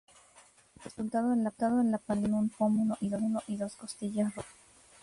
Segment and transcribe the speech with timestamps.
[0.77, 4.51] El resultado de la paliza fueron un pómulo y dos costillas rotas.